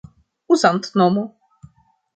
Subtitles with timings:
[0.53, 1.23] uzantnomo